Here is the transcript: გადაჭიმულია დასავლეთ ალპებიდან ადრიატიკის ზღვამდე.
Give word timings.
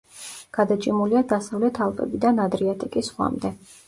გადაჭიმულია 0.57 1.21
დასავლეთ 1.33 1.77
ალპებიდან 1.85 2.41
ადრიატიკის 2.47 3.11
ზღვამდე. 3.11 3.53